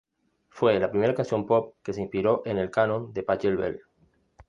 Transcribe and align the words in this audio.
Fue 0.49 0.79
la 0.79 0.89
primera 0.89 1.13
canción 1.13 1.45
pop 1.45 1.75
que 1.83 1.93
se 1.93 2.01
inspiró 2.01 2.41
en 2.47 2.57
el 2.57 2.71
Canon 2.71 3.13
de 3.13 3.21
Pachelbel. 3.21 3.81